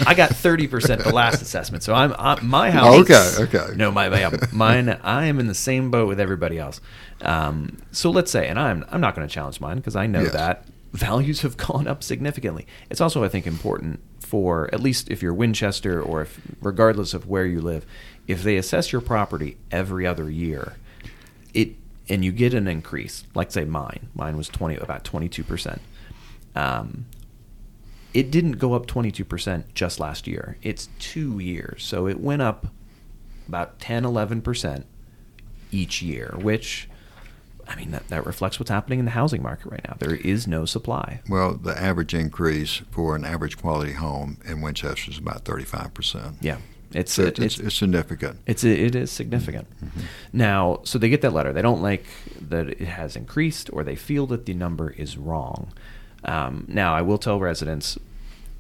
I 0.07 0.15
got 0.15 0.31
thirty 0.31 0.67
percent 0.67 1.03
the 1.05 1.13
last 1.15 1.43
assessment, 1.43 1.83
so 1.83 1.95
I'm, 1.95 2.15
i 2.19 2.41
my 2.43 2.71
house. 2.71 2.87
Oh, 2.89 3.01
okay, 3.01 3.33
okay. 3.59 3.77
No, 3.77 3.91
my, 3.91 4.09
my 4.09 4.39
mine. 4.53 4.89
I 5.03 5.27
am 5.27 5.39
in 5.39 5.47
the 5.47 5.55
same 5.55 5.91
boat 5.91 6.09
with 6.09 6.21
everybody 6.21 6.59
else. 6.59 6.81
Um, 7.23 7.79
so 7.93 8.11
let's 8.11 8.31
say, 8.31 8.49
and 8.49 8.59
I'm 8.59 8.85
I'm 8.91 9.01
not 9.01 9.15
going 9.15 9.27
to 9.29 9.33
challenge 9.33 9.61
mine 9.61 9.77
because 9.77 9.97
I 9.97 10.07
know 10.07 10.23
Yes. 10.23 10.33
that 10.33 10.65
values 10.93 11.43
have 11.43 11.57
gone 11.57 11.87
up 11.87 12.03
significantly. 12.03 12.67
It's 12.89 13.01
also 13.01 13.23
I 13.25 13.29
think 13.29 13.47
important 13.47 14.01
for 14.21 14.71
at 14.73 14.81
least 14.81 15.11
if 15.11 15.23
you're 15.23 15.35
Winchester 15.35 16.01
or 16.01 16.23
if 16.23 16.41
regardless 16.63 17.15
of 17.15 17.27
where 17.27 17.45
you 17.47 17.61
live, 17.61 17.85
if 18.27 18.43
they 18.43 18.57
assess 18.57 18.91
your 18.93 19.01
property 19.01 19.57
every 19.71 20.07
other 20.07 20.31
year, 20.31 20.77
it 21.53 21.71
and 22.11 22.25
you 22.25 22.33
get 22.33 22.53
an 22.53 22.69
increase, 22.69 23.25
like 23.35 23.51
say 23.51 23.65
mine, 23.65 24.09
mine 24.15 24.37
was 24.37 24.49
twenty 24.49 24.77
about 24.77 25.05
twenty 25.05 25.29
two 25.29 25.45
percent. 25.45 25.81
Um, 26.55 27.07
it 28.13 28.31
didn't 28.31 28.53
go 28.53 28.75
up 28.75 28.87
22% 28.87 29.65
just 29.75 30.01
last 30.01 30.27
year. 30.27 30.57
It's 30.63 30.89
two 30.99 31.39
years. 31.39 31.85
So 31.85 32.07
it 32.07 32.21
went 32.21 32.43
up 32.43 32.67
about 33.49 33.79
10, 33.81 34.05
11% 34.05 34.85
each 35.71 36.03
year, 36.03 36.35
which, 36.37 36.89
I 37.69 37.77
mean, 37.77 37.93
that, 37.93 38.09
that 38.09 38.27
reflects 38.27 38.59
what's 38.59 38.71
happening 38.71 38.99
in 38.99 39.05
the 39.05 39.13
housing 39.13 39.43
market 39.43 39.67
right 39.67 39.85
now. 39.87 39.97
There 39.99 40.17
is 40.17 40.47
no 40.47 40.65
supply. 40.65 41.21
Well, 41.29 41.55
the 41.55 41.79
average 41.81 42.15
increase 42.15 42.83
for 42.91 43.15
an 43.15 43.25
average 43.25 43.57
quality 43.57 43.93
home 43.93 44.39
in 44.45 44.61
Winchester 44.61 45.11
is 45.11 45.19
about 45.19 45.45
35%. 45.45 46.37
Yeah. 46.41 46.59
It's, 46.93 47.13
So 47.13 47.23
it's, 47.25 47.39
it's, 47.39 47.59
it's 47.61 47.75
significant. 47.77 48.39
it's, 48.47 48.65
it 48.65 48.95
is 48.97 49.11
significant. 49.11 49.69
Mhm. 49.85 50.03
Now, 50.33 50.81
so 50.85 50.99
they 50.99 51.09
get 51.09 51.21
that 51.23 51.33
letter. 51.33 51.53
They 51.53 51.63
don't 51.63 51.83
like 51.83 52.05
that 52.41 52.69
it 52.69 52.81
has 52.81 53.15
increased, 53.17 53.71
or 53.73 53.85
they 53.85 53.95
feel 53.95 54.27
that 54.29 54.47
the 54.47 54.55
number 54.55 54.91
is 54.91 55.17
wrong. 55.17 55.73
Um, 56.25 56.65
now, 56.69 56.95
I 56.95 57.03
will 57.03 57.19
tell 57.19 57.39
residents 57.39 57.97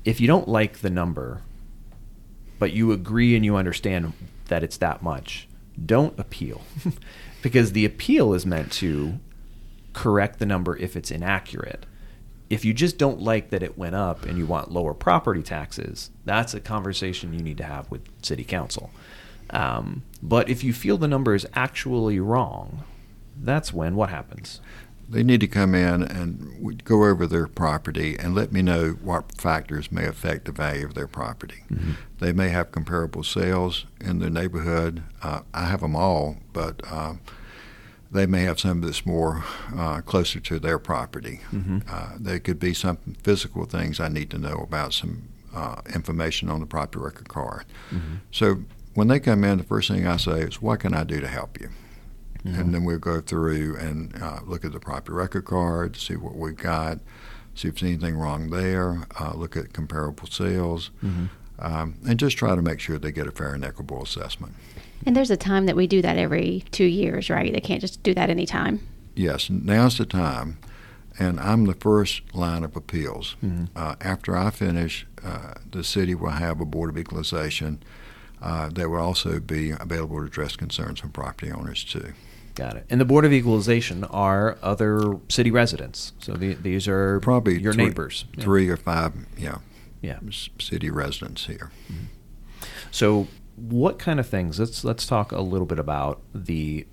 if 0.04 0.20
you 0.20 0.26
don't 0.26 0.48
like 0.48 0.78
the 0.78 0.90
number, 0.90 1.42
but 2.58 2.72
you 2.72 2.92
agree 2.92 3.34
and 3.34 3.44
you 3.44 3.56
understand 3.56 4.12
that 4.48 4.62
it's 4.62 4.76
that 4.78 5.02
much, 5.02 5.48
don't 5.84 6.18
appeal. 6.18 6.62
because 7.42 7.72
the 7.72 7.84
appeal 7.84 8.32
is 8.34 8.44
meant 8.46 8.70
to 8.72 9.18
correct 9.92 10.38
the 10.38 10.46
number 10.46 10.76
if 10.76 10.94
it's 10.96 11.10
inaccurate. 11.10 11.84
If 12.50 12.64
you 12.64 12.74
just 12.74 12.98
don't 12.98 13.20
like 13.20 13.50
that 13.50 13.62
it 13.62 13.78
went 13.78 13.94
up 13.94 14.26
and 14.26 14.36
you 14.36 14.44
want 14.44 14.72
lower 14.72 14.92
property 14.92 15.42
taxes, 15.42 16.10
that's 16.24 16.52
a 16.52 16.60
conversation 16.60 17.32
you 17.32 17.40
need 17.40 17.56
to 17.58 17.64
have 17.64 17.90
with 17.90 18.02
city 18.22 18.44
council. 18.44 18.90
Um, 19.50 20.02
but 20.22 20.48
if 20.48 20.62
you 20.62 20.72
feel 20.72 20.98
the 20.98 21.08
number 21.08 21.34
is 21.34 21.46
actually 21.54 22.20
wrong, 22.20 22.84
that's 23.36 23.72
when 23.72 23.94
what 23.94 24.10
happens? 24.10 24.60
they 25.10 25.24
need 25.24 25.40
to 25.40 25.48
come 25.48 25.74
in 25.74 26.02
and 26.04 26.82
go 26.84 27.04
over 27.04 27.26
their 27.26 27.48
property 27.48 28.16
and 28.16 28.32
let 28.32 28.52
me 28.52 28.62
know 28.62 28.90
what 29.02 29.40
factors 29.40 29.90
may 29.90 30.06
affect 30.06 30.44
the 30.44 30.52
value 30.52 30.86
of 30.86 30.94
their 30.94 31.08
property. 31.08 31.64
Mm-hmm. 31.68 31.92
They 32.20 32.32
may 32.32 32.50
have 32.50 32.70
comparable 32.70 33.24
sales 33.24 33.86
in 34.00 34.20
their 34.20 34.30
neighborhood. 34.30 35.02
Uh, 35.20 35.40
I 35.52 35.66
have 35.66 35.80
them 35.80 35.96
all, 35.96 36.36
but 36.52 36.80
uh, 36.88 37.14
they 38.12 38.26
may 38.26 38.42
have 38.42 38.58
some 38.58 38.80
that's 38.80 39.06
more 39.06 39.44
uh, 39.76 40.00
closer 40.00 40.40
to 40.40 40.58
their 40.58 40.78
property. 40.78 41.40
Mm-hmm. 41.52 41.78
Uh, 41.88 42.10
there 42.18 42.38
could 42.40 42.58
be 42.58 42.74
some 42.74 42.96
physical 43.22 43.64
things 43.64 44.00
I 44.00 44.08
need 44.08 44.30
to 44.30 44.38
know 44.38 44.56
about, 44.68 44.92
some 44.94 45.28
uh, 45.54 45.80
information 45.94 46.48
on 46.50 46.60
the 46.60 46.66
property 46.66 47.02
record 47.02 47.28
card. 47.28 47.64
Mm-hmm. 47.90 48.16
So 48.32 48.62
when 48.94 49.08
they 49.08 49.20
come 49.20 49.44
in, 49.44 49.58
the 49.58 49.64
first 49.64 49.88
thing 49.88 50.06
I 50.06 50.16
say 50.16 50.40
is, 50.42 50.60
"What 50.60 50.80
can 50.80 50.94
I 50.94 51.04
do 51.04 51.20
to 51.20 51.28
help 51.28 51.60
you?" 51.60 51.68
Mm-hmm. 52.44 52.60
And 52.60 52.74
then 52.74 52.84
we'll 52.84 52.98
go 52.98 53.20
through 53.20 53.76
and 53.76 54.20
uh, 54.22 54.40
look 54.44 54.64
at 54.64 54.72
the 54.72 54.80
property 54.80 55.12
record 55.14 55.44
card, 55.44 55.96
see 55.96 56.16
what 56.16 56.36
we've 56.36 56.56
got, 56.56 56.98
see 57.54 57.68
if 57.68 57.74
there's 57.78 57.92
anything 57.92 58.16
wrong 58.16 58.48
there, 58.50 59.06
uh, 59.20 59.32
look 59.34 59.56
at 59.56 59.72
comparable 59.72 60.26
sales, 60.26 60.90
Mm-hmm. 61.04 61.26
um, 61.58 61.94
and 62.08 62.18
just 62.18 62.36
try 62.38 62.54
to 62.56 62.62
make 62.62 62.80
sure 62.80 62.98
they 62.98 63.12
get 63.12 63.26
a 63.26 63.30
fair 63.30 63.52
and 63.54 63.62
equitable 63.64 64.02
assessment. 64.02 64.54
And 65.06 65.16
there's 65.16 65.30
a 65.30 65.36
time 65.36 65.66
that 65.66 65.76
we 65.76 65.86
do 65.86 66.02
that 66.02 66.16
every 66.18 66.64
two 66.70 66.84
years, 66.84 67.30
right? 67.30 67.52
They 67.52 67.60
can't 67.60 67.80
just 67.80 68.02
do 68.02 68.12
that 68.14 68.30
anytime. 68.30 68.86
Yes, 69.14 69.48
now's 69.50 69.98
the 69.98 70.06
time. 70.06 70.58
And 71.18 71.38
I'm 71.40 71.64
the 71.66 71.74
first 71.74 72.22
line 72.34 72.64
of 72.64 72.76
appeals. 72.76 73.36
Mhm. 73.42 73.68
Uh, 73.76 73.96
after 74.00 74.36
I 74.36 74.50
finish, 74.50 75.06
uh, 75.24 75.54
the 75.70 75.84
city 75.84 76.14
will 76.14 76.30
have 76.30 76.60
a 76.60 76.64
board 76.64 76.90
of 76.90 76.98
equalization. 76.98 77.82
Uh, 78.42 78.70
that 78.70 78.88
will 78.88 79.00
also 79.00 79.38
be 79.38 79.70
available 79.70 80.18
to 80.18 80.24
address 80.24 80.56
concerns 80.56 80.98
from 81.00 81.10
property 81.10 81.52
owners 81.52 81.84
too. 81.84 82.12
Got 82.54 82.76
it. 82.76 82.86
And 82.88 82.98
the 83.00 83.04
Board 83.04 83.24
of 83.26 83.32
Equalization 83.34 84.02
are 84.04 84.56
other 84.62 85.18
city 85.28 85.50
residents. 85.50 86.12
So 86.20 86.32
the, 86.34 86.54
these 86.54 86.88
are 86.88 87.20
Probably 87.20 87.60
your 87.60 87.74
three, 87.74 87.84
neighbors. 87.84 88.24
Yeah. 88.36 88.44
three 88.44 88.68
or 88.70 88.76
five, 88.78 89.12
yeah, 89.36 89.58
Yeah. 90.00 90.18
city 90.58 90.88
residents 90.90 91.46
here. 91.46 91.70
So, 92.90 93.28
what 93.60 93.98
kind 93.98 94.18
of 94.18 94.26
things? 94.26 94.58
Let's 94.58 94.84
let's 94.84 95.06
talk 95.06 95.32
a 95.32 95.40
little 95.40 95.66
bit 95.66 95.78
about 95.78 96.20
the 96.34 96.86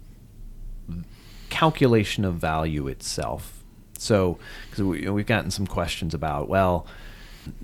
calculation 1.50 2.26
of 2.26 2.36
value 2.36 2.88
itself. 2.88 3.64
So, 3.98 4.38
because 4.70 4.84
we, 4.84 5.10
we've 5.10 5.26
gotten 5.26 5.50
some 5.50 5.66
questions 5.66 6.14
about, 6.14 6.48
well, 6.48 6.86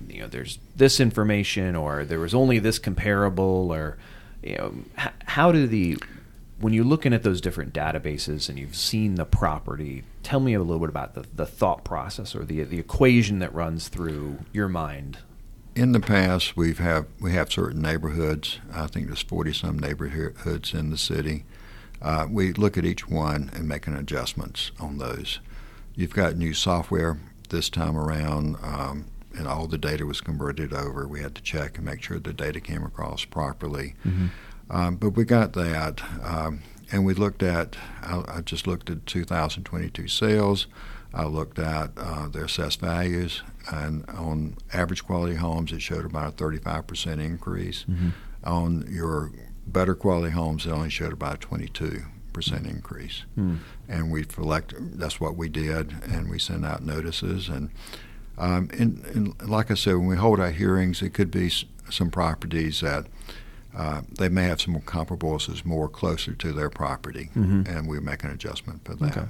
you 0.08 0.20
know, 0.20 0.26
there's 0.26 0.58
this 0.74 0.98
information, 0.98 1.76
or 1.76 2.04
there 2.04 2.18
was 2.18 2.34
only 2.34 2.58
this 2.58 2.78
comparable, 2.78 3.70
or 3.72 3.98
you 4.42 4.56
know, 4.56 4.74
h- 4.98 5.12
how 5.26 5.52
do 5.52 5.66
the 5.66 5.98
when 6.60 6.72
you're 6.72 6.84
looking 6.84 7.12
at 7.12 7.22
those 7.22 7.40
different 7.40 7.74
databases 7.74 8.48
and 8.48 8.58
you've 8.58 8.76
seen 8.76 9.16
the 9.16 9.24
property, 9.24 10.04
tell 10.22 10.40
me 10.40 10.54
a 10.54 10.60
little 10.60 10.78
bit 10.78 10.88
about 10.88 11.14
the, 11.14 11.24
the 11.34 11.46
thought 11.46 11.84
process 11.84 12.34
or 12.34 12.44
the 12.44 12.62
the 12.64 12.78
equation 12.78 13.38
that 13.40 13.54
runs 13.54 13.88
through 13.88 14.38
your 14.52 14.68
mind. 14.68 15.18
In 15.74 15.90
the 15.90 16.00
past, 16.00 16.56
we've 16.56 16.78
have 16.78 17.06
we 17.20 17.32
have 17.32 17.50
certain 17.50 17.82
neighborhoods. 17.82 18.60
I 18.72 18.86
think 18.86 19.08
there's 19.08 19.22
40 19.22 19.52
some 19.52 19.78
neighborhoods 19.78 20.72
in 20.72 20.90
the 20.90 20.96
city. 20.96 21.44
Uh, 22.00 22.28
we 22.30 22.52
look 22.52 22.78
at 22.78 22.84
each 22.84 23.08
one 23.08 23.50
and 23.54 23.66
making 23.66 23.94
adjustments 23.94 24.70
on 24.78 24.98
those. 24.98 25.40
You've 25.96 26.14
got 26.14 26.36
new 26.36 26.54
software 26.54 27.18
this 27.48 27.68
time 27.68 27.96
around, 27.96 28.56
um, 28.62 29.06
and 29.36 29.48
all 29.48 29.66
the 29.66 29.78
data 29.78 30.06
was 30.06 30.20
converted 30.20 30.72
over. 30.72 31.08
We 31.08 31.20
had 31.22 31.34
to 31.36 31.42
check 31.42 31.76
and 31.76 31.84
make 31.86 32.02
sure 32.02 32.18
the 32.20 32.32
data 32.32 32.60
came 32.60 32.84
across 32.84 33.24
properly. 33.24 33.94
Um, 34.70 34.96
but 34.96 35.10
we 35.10 35.24
got 35.24 35.54
that, 35.54 36.02
um, 36.22 36.62
and 36.92 37.04
we 37.04 37.14
looked 37.14 37.42
at. 37.42 37.76
I, 38.02 38.22
I 38.28 38.40
just 38.42 38.66
looked 38.68 38.90
at 38.90 39.06
2022 39.06 40.06
sales. 40.08 40.66
I 41.14 41.24
looked 41.26 41.58
at 41.60 41.90
uh, 41.96 42.28
their 42.28 42.44
assessed 42.46 42.80
values, 42.80 43.42
and 43.72 44.04
on 44.10 44.56
average 44.72 45.04
quality 45.04 45.36
homes, 45.36 45.72
it 45.72 45.80
showed 45.80 46.04
about 46.04 46.32
a 46.40 46.44
35% 46.44 47.20
increase. 47.24 47.84
Mm-hmm. 47.88 48.08
On 48.44 48.84
your 48.90 49.30
better 49.66 49.94
quality 49.94 50.32
homes, 50.32 50.66
it 50.66 50.70
only 50.70 50.90
showed 50.90 51.12
about 51.12 51.42
a 51.44 51.46
22% 51.46 52.04
increase. 52.68 53.22
Hmm. 53.36 53.56
And 53.88 54.10
we 54.10 54.24
select. 54.24 54.74
That's 54.78 55.20
what 55.20 55.36
we 55.36 55.48
did, 55.48 55.94
and 56.02 56.28
we 56.28 56.38
send 56.38 56.64
out 56.66 56.82
notices. 56.82 57.48
And, 57.48 57.70
um, 58.36 58.68
and, 58.78 59.04
and 59.14 59.48
like 59.48 59.70
I 59.70 59.74
said, 59.74 59.94
when 59.94 60.06
we 60.06 60.16
hold 60.16 60.40
our 60.40 60.50
hearings, 60.50 61.00
it 61.00 61.10
could 61.14 61.30
be 61.30 61.46
s- 61.46 61.64
some 61.90 62.10
properties 62.10 62.80
that 62.80 63.06
uh, 63.76 64.02
they 64.18 64.28
may 64.28 64.44
have 64.44 64.60
some 64.60 64.74
comparables 64.80 65.46
that's 65.46 65.64
more 65.64 65.88
closer 65.88 66.32
to 66.34 66.52
their 66.52 66.70
property, 66.70 67.30
Mhm. 67.36 67.66
and 67.68 67.88
we 67.88 67.98
make 68.00 68.24
an 68.24 68.30
adjustment 68.30 68.84
for 68.84 68.94
that. 68.96 69.16
Okay. 69.16 69.26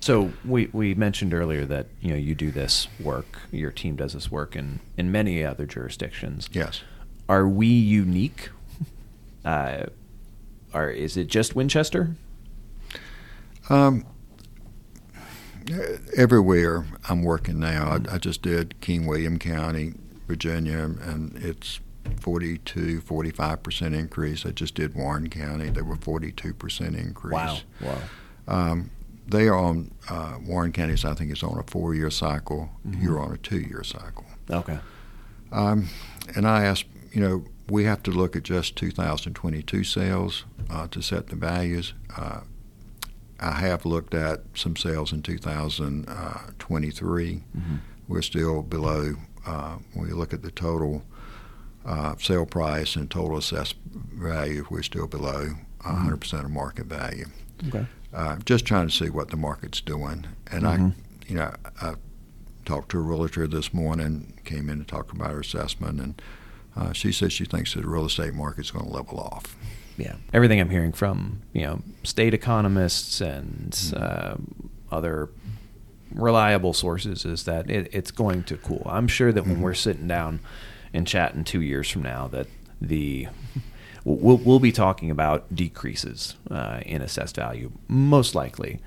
So 0.00 0.32
we, 0.44 0.68
we 0.72 0.94
mentioned 0.94 1.34
earlier 1.34 1.64
that 1.64 1.86
you 2.00 2.10
know 2.10 2.16
you 2.16 2.34
do 2.34 2.50
this 2.50 2.88
work, 3.00 3.40
your 3.50 3.70
team 3.70 3.96
does 3.96 4.12
this 4.12 4.30
work 4.30 4.56
in, 4.56 4.80
in 4.96 5.10
many 5.10 5.44
other 5.44 5.66
jurisdictions. 5.66 6.48
Yes. 6.52 6.82
Are 7.28 7.48
we 7.48 7.66
unique? 7.66 8.50
Uh, 9.44 9.86
or 10.74 10.90
is 10.90 11.16
it 11.16 11.28
just 11.28 11.54
Winchester? 11.54 12.16
Um, 13.70 14.04
everywhere 16.16 16.84
I'm 17.08 17.22
working 17.22 17.58
now, 17.58 17.98
I, 18.10 18.14
I 18.14 18.18
just 18.18 18.42
did 18.42 18.80
King 18.80 19.06
William 19.06 19.38
County, 19.38 19.94
Virginia, 20.26 20.78
and 20.78 21.36
it's 21.36 21.80
42, 22.20 23.00
45 23.00 23.62
percent 23.62 23.94
increase. 23.94 24.46
I 24.46 24.50
just 24.50 24.74
did 24.74 24.94
Warren 24.94 25.28
County; 25.28 25.70
they 25.70 25.82
were 25.82 25.96
42 25.96 26.54
percent 26.54 26.96
increase. 26.96 27.32
Wow. 27.32 27.58
Wow. 27.80 27.98
Um, 28.48 28.90
they 29.26 29.48
are 29.48 29.56
on 29.56 29.90
uh, 30.08 30.38
Warren 30.46 30.72
County's. 30.72 31.04
I 31.04 31.14
think 31.14 31.32
is 31.32 31.42
on 31.42 31.58
a 31.58 31.62
four-year 31.64 32.10
cycle. 32.10 32.70
Mhm. 32.86 33.02
You're 33.02 33.20
on 33.20 33.32
a 33.32 33.36
two-year 33.38 33.82
cycle. 33.84 34.24
Okay. 34.50 34.78
Um, 35.52 35.88
and 36.34 36.46
I 36.46 36.64
asked, 36.64 36.86
you 37.12 37.20
know, 37.20 37.44
we 37.68 37.84
have 37.84 38.02
to 38.04 38.10
look 38.10 38.36
at 38.36 38.42
just 38.44 38.76
2022 38.76 39.84
sales 39.84 40.44
uh, 40.70 40.86
to 40.88 41.02
set 41.02 41.26
the 41.28 41.36
values. 41.36 41.94
Uh, 42.16 42.40
I 43.40 43.52
have 43.52 43.84
looked 43.84 44.14
at 44.14 44.42
some 44.54 44.76
sales 44.76 45.12
in 45.12 45.22
2023. 45.22 47.42
Mhm. 47.56 47.78
We're 48.08 48.22
still 48.22 48.62
below. 48.62 49.14
Uh, 49.44 49.76
when 49.94 50.06
we 50.08 50.12
look 50.12 50.32
at 50.32 50.42
the 50.42 50.50
total 50.50 51.02
uh, 51.84 52.14
sale 52.18 52.46
price 52.46 52.96
and 52.96 53.08
total 53.10 53.36
assessed 53.38 53.76
value, 54.14 54.66
we're 54.70 54.82
still 54.82 55.06
below 55.06 55.54
100% 55.84 56.44
of 56.44 56.50
market 56.50 56.86
value. 56.86 57.26
Okay. 57.68 57.86
Uh, 58.16 58.36
just 58.46 58.64
trying 58.64 58.88
to 58.88 58.92
see 58.94 59.10
what 59.10 59.28
the 59.28 59.36
market's 59.36 59.82
doing. 59.82 60.24
And 60.50 60.62
Mhm. 60.64 60.92
I, 60.92 60.94
you 61.28 61.34
know, 61.36 61.52
I 61.82 61.94
talked 62.64 62.90
to 62.92 62.98
a 62.98 63.02
realtor 63.02 63.46
this 63.46 63.74
morning, 63.74 64.32
came 64.46 64.70
in 64.70 64.78
to 64.78 64.84
talk 64.86 65.12
about 65.12 65.32
her 65.32 65.40
assessment, 65.40 66.00
and 66.00 66.22
uh, 66.74 66.92
she 66.94 67.12
says 67.12 67.34
she 67.34 67.44
thinks 67.44 67.74
that 67.74 67.82
the 67.82 67.88
real 67.88 68.06
estate 68.06 68.32
market's 68.32 68.70
going 68.70 68.86
to 68.86 68.90
level 68.90 69.20
off. 69.20 69.54
Yeah. 69.98 70.14
Everything 70.32 70.60
I'm 70.60 70.70
hearing 70.70 70.92
from 70.92 71.42
you 71.52 71.64
know 71.64 71.82
state 72.04 72.32
economists 72.32 73.20
and 73.20 73.72
Mhm. 73.72 74.00
uh, 74.00 74.36
other 74.90 75.28
reliable 76.14 76.72
sources 76.72 77.26
is 77.26 77.44
that 77.44 77.70
it, 77.70 77.90
it's 77.92 78.10
going 78.12 78.44
to 78.44 78.56
cool. 78.56 78.86
I'm 78.86 79.08
sure 79.08 79.30
that 79.30 79.46
when 79.46 79.56
Mhm. 79.58 79.60
we're 79.60 79.74
sitting 79.74 80.08
down 80.08 80.40
and 80.94 81.06
chatting 81.06 81.44
two 81.44 81.60
years 81.60 81.90
from 81.90 82.02
now, 82.02 82.28
that 82.28 82.46
the 82.80 83.28
we'll, 84.06 84.36
we'll 84.38 84.60
be 84.60 84.72
talking 84.72 85.10
about 85.10 85.54
decreases 85.54 86.36
uh, 86.50 86.80
in 86.86 87.02
assessed 87.02 87.36
value, 87.36 87.72
most 87.88 88.34
likely. 88.34 88.80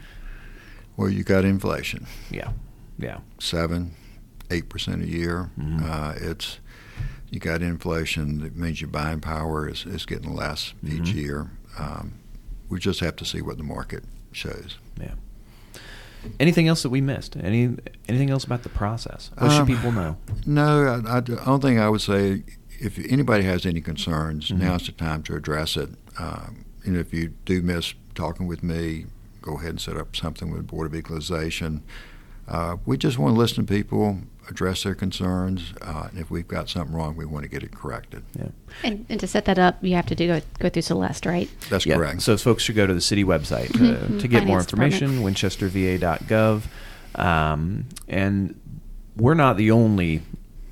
Well, 0.98 1.10
you 1.10 1.24
got 1.24 1.46
inflation, 1.46 2.08
Yeah. 2.32 2.52
Yeah. 2.98 3.20
seven, 3.40 3.92
eight 4.52 4.68
percent 4.70 5.04
a 5.04 5.08
year. 5.08 5.50
Mhm. 5.60 5.84
Uh, 5.84 6.14
it's 6.18 6.60
you 7.30 7.40
got 7.40 7.62
inflation. 7.62 8.40
That 8.42 8.56
means 8.56 8.82
your 8.82 8.90
buying 8.90 9.20
power 9.22 9.70
is, 9.70 9.86
is 9.86 10.06
getting 10.06 10.34
less 10.34 10.74
each 10.84 11.12
Mhm. 11.12 11.16
year. 11.16 11.52
Um, 11.78 12.14
we 12.70 12.80
just 12.80 13.00
have 13.02 13.16
to 13.18 13.26
see 13.26 13.42
what 13.42 13.58
the 13.58 13.64
market 13.64 14.04
shows. 14.32 14.78
Yeah. 15.00 15.14
Anything 16.40 16.68
else 16.68 16.82
that 16.84 16.90
we 16.90 17.00
missed? 17.02 17.38
Any 17.38 17.78
anything 18.10 18.30
else 18.30 18.44
about 18.44 18.64
the 18.64 18.70
process? 18.70 19.32
What 19.38 19.52
should 19.52 19.62
Um, 19.62 19.68
people 19.68 19.92
know? 19.94 20.18
No, 20.46 21.02
I, 21.06 21.18
I, 21.18 21.20
the 21.22 21.42
only 21.46 21.62
thing 21.62 21.80
I 21.80 21.88
would 21.88 22.02
say, 22.02 22.44
if 22.80 22.98
anybody 23.12 23.44
has 23.44 23.66
any 23.66 23.82
concerns, 23.82 24.50
Mhm. 24.50 24.60
now's 24.60 24.86
the 24.86 24.92
time 24.94 25.24
to 25.24 25.36
address 25.36 25.76
it. 25.78 25.90
Um, 26.18 26.66
you 26.86 26.94
know, 26.94 27.00
if 27.00 27.14
you 27.14 27.34
do 27.46 27.62
miss 27.62 27.94
talking 28.16 28.48
with 28.48 28.64
me, 28.64 29.06
go 29.42 29.58
ahead 29.58 29.70
and 29.72 29.82
set 29.82 29.98
up 29.98 30.16
something 30.16 30.52
with 30.52 30.68
Board 30.68 30.88
of 30.88 30.96
Equalization. 30.96 31.82
Uh, 32.48 32.78
we 32.86 32.98
just 32.98 33.18
want 33.20 33.36
to 33.36 33.38
listen 33.40 33.66
to 33.66 33.74
people, 33.74 34.20
address 34.50 34.82
their 34.84 34.96
concerns, 34.96 35.74
uh, 35.82 36.08
and 36.10 36.20
if 36.20 36.32
we've 36.32 36.48
got 36.48 36.68
something 36.68 36.96
wrong, 36.96 37.16
we 37.16 37.24
want 37.26 37.44
to 37.44 37.50
get 37.50 37.62
it 37.62 37.72
corrected. 37.72 38.24
Yeah. 38.38 38.48
And, 38.84 39.06
and 39.08 39.20
to 39.20 39.28
set 39.28 39.46
that 39.46 39.60
up, 39.60 39.78
you 39.84 39.94
have 39.96 40.08
to 40.08 40.16
do 40.16 40.28
go, 40.28 40.42
go 40.58 40.70
through 40.70 40.82
Celeste, 40.82 41.26
right? 41.28 41.50
That's 41.70 41.86
yeah. 41.86 41.96
correct. 41.96 42.22
So 42.24 42.36
folks 42.38 42.64
should 42.64 42.76
go 42.76 42.88
to 42.88 42.94
the 42.94 43.02
city 43.02 43.24
website 43.24 43.72
to, 43.74 43.80
Mhm. 43.80 44.20
to 44.22 44.28
get 44.28 44.48
more 44.48 44.62
Finance 44.64 44.66
department. 44.72 44.94
information, 45.04 45.24
winchesterva.gov. 45.24 46.64
Um, 47.16 47.86
and 48.08 48.60
we're 49.16 49.34
not 49.36 49.58
the 49.58 49.70
only 49.72 50.22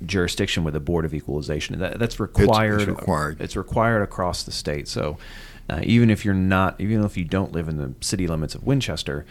jurisdiction 0.04 0.64
with 0.64 0.76
a 0.76 0.80
board 0.80 1.04
of 1.04 1.14
equalization. 1.14 1.78
That, 1.78 1.98
that's 1.98 2.20
required. 2.20 2.88
required. 2.88 3.40
It's 3.40 3.56
required 3.56 4.02
across 4.02 4.42
the 4.42 4.52
state. 4.52 4.88
So 4.88 5.18
uh, 5.70 5.80
even 5.82 6.10
if 6.10 6.24
you're 6.24 6.34
not, 6.34 6.80
even 6.80 7.04
if 7.04 7.16
you 7.16 7.24
don't 7.24 7.52
live 7.52 7.68
in 7.68 7.76
the 7.76 7.94
city 8.00 8.26
limits 8.26 8.54
of 8.54 8.64
Winchester, 8.64 9.26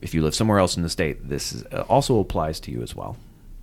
if 0.00 0.14
you 0.14 0.22
live 0.22 0.34
somewhere 0.34 0.58
else 0.58 0.76
in 0.76 0.82
the 0.82 0.88
state, 0.88 1.28
this 1.28 1.52
is, 1.52 1.64
uh, 1.72 1.84
also 1.88 2.18
applies 2.20 2.60
to 2.60 2.70
you 2.70 2.82
as 2.82 2.94
well. 2.94 3.16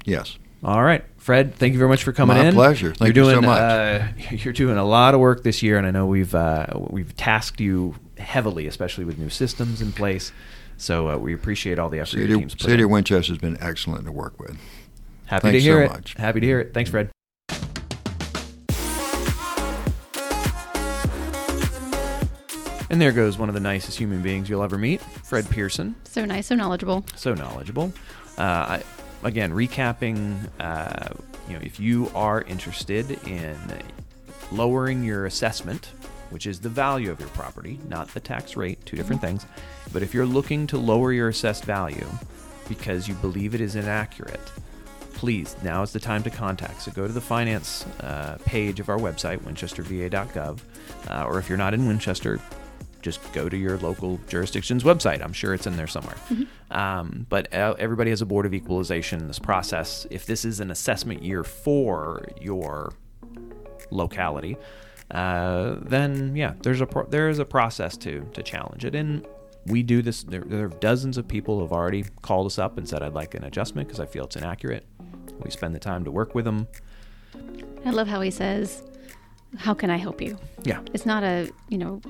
Yes. 0.04 0.38
All 0.64 0.84
right, 0.84 1.06
Fred. 1.18 1.56
Thank 1.56 1.74
you 1.74 1.80
very 1.80 1.90
much 1.90 2.04
for 2.04 2.12
coming 2.12 2.38
My 2.38 2.46
in. 2.46 2.54
pleasure. 2.54 2.94
Thank 2.94 3.16
you're 3.16 3.26
you 3.26 3.30
so 3.30 3.36
doing, 3.36 3.46
much. 3.46 3.62
Uh, 3.62 4.08
you're 4.32 4.54
doing 4.54 4.78
a 4.78 4.84
lot 4.84 5.14
of 5.14 5.20
work 5.20 5.44
this 5.44 5.62
year, 5.62 5.78
and 5.78 5.86
I 5.86 5.92
know 5.92 6.08
we've 6.08 6.34
uh, 6.34 6.68
we've 6.76 7.16
tasked 7.16 7.62
you 7.62 7.96
heavily, 8.18 8.66
especially 8.66 9.06
with 9.06 9.20
new 9.20 9.30
systems 9.30 9.82
in 9.82 9.92
place. 9.92 10.32
So 10.78 11.10
uh, 11.10 11.18
we 11.18 11.34
appreciate 11.34 11.80
all 11.80 11.90
the 11.90 12.00
effort 12.00 12.18
your 12.18 12.28
City, 12.28 12.40
team's 12.40 12.56
put 12.56 12.66
City 12.66 12.84
of 12.84 12.90
Winchester 12.90 13.32
has 13.32 13.38
been 13.40 13.58
excellent 13.62 14.06
to 14.06 14.12
work 14.12 14.40
with. 14.40 14.58
Happy 15.26 15.52
to 15.52 15.60
hear 15.60 15.88
so 15.88 15.92
it. 15.92 15.96
much. 15.96 16.14
Happy 16.14 16.40
to 16.40 16.46
hear 16.46 16.60
it. 16.60 16.74
Thanks, 16.74 16.90
Fred. 16.90 17.10
And 22.90 23.02
there 23.02 23.12
goes 23.12 23.38
one 23.38 23.50
of 23.50 23.56
the 23.56 23.62
nicest 23.62 23.98
human 23.98 24.22
beings 24.22 24.48
you'll 24.48 24.64
ever 24.64 24.78
meet, 24.78 25.02
Fred 25.02 25.50
Pearson. 25.50 25.96
So 26.04 26.24
nice, 26.24 26.48
so 26.48 26.56
knowledgeable. 26.56 27.04
so 27.16 27.34
knowledgeable. 27.34 27.92
Uh, 28.38 28.42
I, 28.42 28.84
again, 29.24 29.52
recapping, 29.52 30.38
uh, 30.60 31.14
you 31.48 31.56
know, 31.56 31.60
if 31.64 31.80
you 31.80 32.12
are 32.14 32.44
interested 32.44 33.12
in 33.28 33.58
lowering 34.52 35.04
your 35.04 35.26
assessment, 35.26 35.92
which 36.30 36.46
is 36.46 36.60
the 36.60 36.70
value 36.70 37.12
of 37.12 37.20
your 37.20 37.30
property, 37.30 37.80
not 37.90 38.08
the 38.10 38.20
tax 38.20 38.56
rate, 38.56 38.86
two 38.86 38.96
different 38.96 39.22
things. 39.22 39.46
But 39.92 40.04
if 40.04 40.14
you're 40.14 40.26
looking 40.26 40.68
to 40.68 40.78
lower 40.78 41.12
your 41.12 41.30
assessed 41.30 41.66
value 41.66 42.08
because 42.70 43.08
you 43.08 43.16
believe 43.16 43.56
it 43.56 43.62
is 43.62 43.76
inaccurate, 43.76 44.52
please, 45.16 45.56
now 45.64 45.82
is 45.82 45.92
the 45.92 46.00
time 46.00 46.22
to 46.24 46.30
contact. 46.30 46.84
So 46.84 46.92
go 46.92 47.08
to 47.08 47.14
the 47.14 47.22
finance 47.22 47.86
uh, 48.02 48.38
page 48.46 48.80
of 48.80 48.90
our 48.90 48.98
website, 48.98 49.40
winchesterva.gov, 49.40 50.60
uh, 51.10 51.26
or 51.26 51.40
if 51.40 51.50
you're 51.50 51.58
not 51.58 51.74
in 51.74 51.88
Winchester, 51.88 52.40
just 53.02 53.32
go 53.34 53.48
to 53.48 53.56
your 53.56 53.78
local 53.78 54.20
jurisdiction's 54.28 54.84
website. 54.84 55.24
I'm 55.24 55.34
sure 55.34 55.54
it's 55.54 55.68
in 55.68 55.78
there 55.78 55.88
somewhere. 55.88 56.18
Um, 56.72 57.26
but 57.30 57.54
everybody 57.54 58.10
has 58.10 58.22
a 58.22 58.26
board 58.26 58.46
of 58.46 58.54
equalization 58.54 59.20
in 59.20 59.28
this 59.28 59.40
process. 59.40 60.08
If 60.10 60.26
this 60.26 60.44
is 60.44 60.60
an 60.60 60.72
assessment 60.72 61.24
year 61.24 61.44
for 61.44 62.26
your 62.42 62.94
locality, 63.92 64.58
uh, 65.12 65.76
then 65.82 66.36
yeah, 66.36 66.56
there's 66.64 66.82
a 66.82 66.88
pro- 66.88 67.06
there 67.06 67.30
is 67.30 67.38
a 67.40 67.46
process 67.46 67.96
to 67.98 68.28
to 68.34 68.42
challenge 68.42 68.86
it, 68.86 68.96
and 68.96 69.26
we 69.68 69.84
do 69.84 70.02
this. 70.02 70.24
There, 70.24 70.42
there 70.42 70.66
are 70.66 70.70
dozens 70.70 71.18
of 71.18 71.28
people 71.28 71.58
who 71.58 71.62
have 71.62 71.72
already 71.72 72.06
called 72.24 72.48
us 72.48 72.58
up 72.58 72.80
and 72.80 72.90
said, 72.90 73.04
"I'd 73.04 73.14
like 73.14 73.36
an 73.36 73.44
adjustment 73.44 73.88
because 73.88 74.00
I 74.00 74.08
feel 74.08 74.26
it's 74.26 74.36
inaccurate." 74.36 74.84
We 75.44 75.52
spend 75.52 75.76
the 75.76 75.80
time 75.80 76.04
to 76.06 76.12
work 76.12 76.36
with 76.36 76.46
them. 76.46 76.68
I 77.86 77.92
love 77.92 78.08
how 78.08 78.22
he 78.22 78.32
says, 78.32 78.82
"How 79.58 79.74
can 79.74 79.90
I 79.90 79.98
help 79.98 80.22
you?" 80.22 80.38
Yeah. 80.64 80.82
It's 80.94 81.06
not 81.06 81.24
a 81.24 81.52
you 81.70 81.78
know 81.78 82.02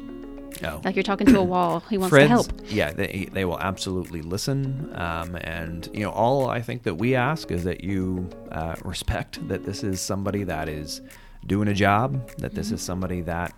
Oh. 0.64 0.80
like 0.86 0.96
you're 0.96 1.04
talking 1.04 1.28
to 1.28 1.38
a 1.40 1.44
wall. 1.44 1.82
He 1.90 1.98
wants 1.98 2.16
to 2.16 2.28
help. 2.28 2.48
Yeah, 2.70 2.94
they, 2.94 3.28
they 3.34 3.44
will 3.44 3.60
absolutely 3.60 4.22
listen. 4.22 4.90
Um, 4.96 5.36
and, 5.42 5.90
you 5.94 6.00
know, 6.00 6.12
all 6.12 6.48
I 6.50 6.62
think 6.62 6.84
that 6.84 6.96
we 6.96 7.14
ask 7.14 7.52
is 7.52 7.66
that 7.66 7.84
you 7.84 8.30
uh, 8.54 8.76
respect 8.86 9.46
that 9.50 9.66
this 9.66 9.84
is 9.84 10.00
somebody 10.00 10.46
that 10.46 10.70
is 10.70 11.02
doing 11.46 11.68
a 11.68 11.74
job, 11.74 12.32
that 12.38 12.56
this 12.56 12.72
is 12.72 12.82
somebody 12.82 13.20
that 13.24 13.54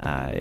uh, 0.00 0.32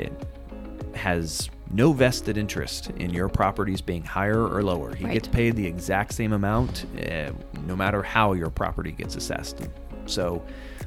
has 0.95 1.49
no 1.73 1.93
vested 1.93 2.37
interest 2.37 2.89
in 2.97 3.11
your 3.11 3.29
properties 3.29 3.81
being 3.81 4.03
higher 4.03 4.45
or 4.47 4.61
lower. 4.63 4.93
He 4.95 5.05
Right. 5.05 5.13
gets 5.13 5.27
paid 5.27 5.55
the 5.55 5.65
exact 5.65 6.13
same 6.13 6.33
amount 6.33 6.85
uh, 7.09 7.31
no 7.65 7.75
matter 7.75 8.03
how 8.03 8.33
your 8.33 8.49
property 8.49 8.91
gets 8.91 9.15
assessed. 9.15 9.61
So, 10.05 10.43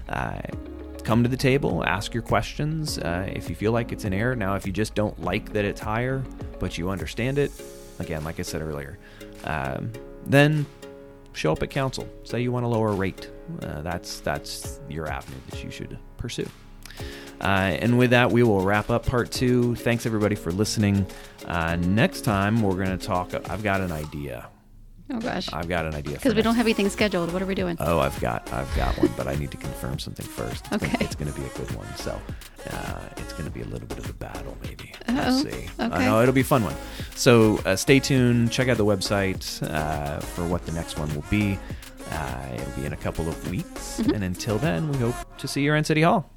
uh, 0.08 0.40
come 1.04 1.22
to 1.22 1.28
the 1.28 1.36
table, 1.36 1.84
ask 1.86 2.12
your 2.14 2.22
questions. 2.22 2.98
Uh, 2.98 3.30
if 3.34 3.48
you 3.48 3.56
feel 3.56 3.72
like 3.72 3.92
it's 3.92 4.04
an 4.04 4.12
error, 4.12 4.34
now 4.36 4.54
if 4.56 4.66
you 4.66 4.72
just 4.72 4.94
don't 4.94 5.18
like 5.22 5.52
that 5.52 5.64
it's 5.64 5.80
higher, 5.80 6.22
but 6.58 6.76
you 6.78 6.90
understand 6.90 7.38
it, 7.38 7.50
again, 7.98 8.24
like 8.24 8.38
I 8.38 8.42
said 8.42 8.60
earlier, 8.62 8.98
um, 9.44 9.92
then 10.26 10.66
show 11.32 11.52
up 11.52 11.62
at 11.62 11.70
council. 11.70 12.08
Say 12.24 12.40
you 12.42 12.52
want 12.52 12.64
a 12.64 12.68
lower 12.68 12.92
rate. 12.92 13.30
Uh, 13.62 13.82
that's 13.82 14.20
that's 14.20 14.80
your 14.88 15.06
avenue 15.10 15.36
that 15.50 15.62
you 15.62 15.70
should 15.70 15.98
pursue. 16.16 16.48
Uh, 17.40 17.76
and 17.80 17.98
with 17.98 18.10
that, 18.10 18.30
we 18.32 18.42
will 18.42 18.60
wrap 18.62 18.90
up 18.90 19.04
part 19.06 19.30
two. 19.30 19.74
Thanks 19.76 20.06
everybody 20.06 20.34
for 20.34 20.50
listening. 20.52 21.06
Uh, 21.46 21.76
next 21.76 22.22
time, 22.22 22.62
we're 22.62 22.74
going 22.76 22.96
to 22.96 23.06
talk. 23.06 23.34
I've 23.50 23.62
got 23.62 23.80
an 23.80 23.92
idea. 23.92 24.46
Oh 25.12 25.20
gosh, 25.20 25.52
I've 25.52 25.68
got 25.68 25.84
an 25.84 25.94
idea. 25.94 26.14
because 26.14 26.34
we 26.34 26.40
don't 26.40 26.54
have 26.54 26.64
anything 26.64 26.88
scheduled. 26.88 27.30
What 27.30 27.42
are 27.42 27.46
we 27.46 27.54
doing? 27.54 27.76
Oh, 27.78 27.98
I've 27.98 28.18
got 28.20 28.50
I've 28.54 28.74
got 28.74 28.96
one, 28.96 29.10
but 29.18 29.26
I 29.28 29.34
need 29.34 29.50
to 29.50 29.58
confirm 29.58 29.98
something 29.98 30.24
first. 30.24 30.64
It's 30.72 30.76
Okay. 30.76 30.86
Gonna, 30.92 31.04
it's 31.04 31.14
going 31.14 31.30
to 31.30 31.38
be 31.38 31.46
a 31.46 31.50
good 31.50 31.70
one. 31.76 31.86
So 31.96 32.18
uh, 32.70 33.00
it's 33.18 33.34
going 33.34 33.44
to 33.44 33.50
be 33.50 33.60
a 33.60 33.66
little 33.66 33.86
bit 33.86 33.98
of 33.98 34.08
a 34.08 34.14
battle, 34.14 34.56
maybe. 34.62 34.94
Uh-oh. 35.06 35.14
We'll 35.14 35.42
see. 35.52 35.68
I 35.78 35.86
Okay. 35.88 36.06
know 36.06 36.22
it'll 36.22 36.32
be 36.32 36.40
a 36.40 36.44
fun 36.44 36.64
one. 36.64 36.74
So 37.16 37.58
uh, 37.66 37.76
stay 37.76 38.00
tuned. 38.00 38.50
Check 38.50 38.68
out 38.68 38.78
the 38.78 38.84
website 38.86 39.62
uh, 39.70 40.20
for 40.20 40.46
what 40.46 40.64
the 40.64 40.72
next 40.72 40.98
one 40.98 41.14
will 41.14 41.24
be. 41.28 41.58
Uh, 42.10 42.48
it'll 42.54 42.72
be 42.80 42.86
in 42.86 42.94
a 42.94 42.96
couple 42.96 43.28
of 43.28 43.50
weeks. 43.50 44.00
Mm-hmm. 44.00 44.12
And 44.12 44.24
until 44.24 44.56
then, 44.56 44.90
we 44.90 44.96
hope 44.96 45.14
to 45.36 45.46
see 45.46 45.60
you 45.64 45.72
around 45.74 45.84
City 45.84 46.00
Hall. 46.00 46.30